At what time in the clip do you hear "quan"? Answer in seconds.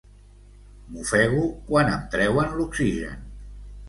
1.67-1.91